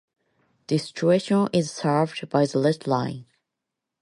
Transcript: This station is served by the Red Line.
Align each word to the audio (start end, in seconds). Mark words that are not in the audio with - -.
This 0.65 0.85
station 0.85 1.47
is 1.53 1.69
served 1.69 2.27
by 2.27 2.47
the 2.47 2.59
Red 2.59 2.87
Line. 2.87 3.27